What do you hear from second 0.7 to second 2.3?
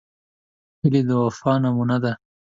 هیلۍ د وفا نمونه ده